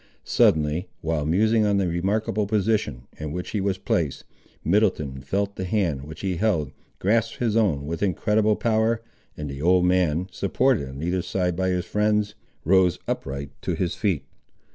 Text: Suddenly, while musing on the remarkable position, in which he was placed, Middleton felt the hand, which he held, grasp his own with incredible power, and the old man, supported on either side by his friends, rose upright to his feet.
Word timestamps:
Suddenly, 0.25 0.87
while 1.01 1.27
musing 1.27 1.63
on 1.63 1.77
the 1.77 1.87
remarkable 1.87 2.47
position, 2.47 3.03
in 3.19 3.31
which 3.31 3.51
he 3.51 3.61
was 3.61 3.77
placed, 3.77 4.23
Middleton 4.63 5.21
felt 5.21 5.57
the 5.57 5.63
hand, 5.63 6.05
which 6.05 6.21
he 6.21 6.37
held, 6.37 6.71
grasp 6.97 7.35
his 7.35 7.55
own 7.55 7.85
with 7.85 8.01
incredible 8.01 8.55
power, 8.55 9.03
and 9.37 9.47
the 9.47 9.61
old 9.61 9.85
man, 9.85 10.27
supported 10.31 10.89
on 10.89 11.03
either 11.03 11.21
side 11.21 11.55
by 11.55 11.69
his 11.69 11.85
friends, 11.85 12.33
rose 12.65 12.97
upright 13.07 13.51
to 13.61 13.75
his 13.75 13.93
feet. 13.93 14.25